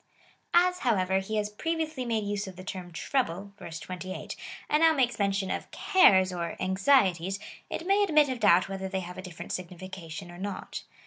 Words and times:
As, 0.55 0.79
however, 0.79 1.19
he 1.19 1.35
has 1.35 1.51
previously 1.51 2.05
made 2.05 2.23
use 2.23 2.47
of 2.47 2.55
the 2.55 2.63
term 2.63 2.91
trouble, 2.91 3.53
(verse 3.59 3.77
28,) 3.79 4.35
and 4.67 4.81
now 4.81 4.93
makes 4.93 5.19
mention 5.19 5.51
of 5.51 5.69
cares 5.69 6.33
or 6.33 6.55
anxieties, 6.59 7.37
it 7.69 7.85
may 7.85 8.01
admit 8.01 8.27
of 8.27 8.39
doubt 8.39 8.67
whether 8.67 8.89
they 8.89 9.01
have 9.01 9.19
a 9.19 9.21
different 9.21 9.51
signification, 9.51 10.31
or 10.31 10.39
not. 10.39 10.81